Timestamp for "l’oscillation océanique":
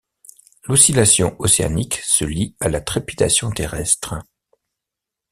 0.63-2.01